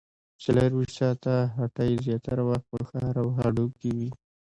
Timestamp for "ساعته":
0.99-1.33